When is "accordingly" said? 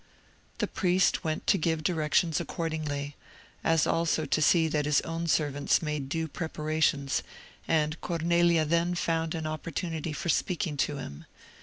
2.39-3.15